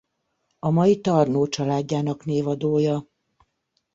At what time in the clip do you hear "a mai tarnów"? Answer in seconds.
0.59-1.49